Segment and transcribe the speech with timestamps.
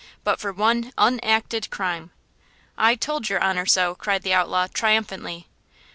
[0.23, 2.09] but for one 'unacted crime!'"
[2.75, 5.47] "I told your honor so!" cried the outlaw, triumphantly.